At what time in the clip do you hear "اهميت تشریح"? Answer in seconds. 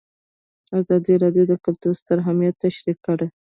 2.23-2.97